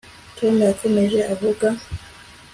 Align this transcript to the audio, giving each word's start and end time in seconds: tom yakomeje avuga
tom 0.37 0.53
yakomeje 0.67 1.19
avuga 1.33 1.67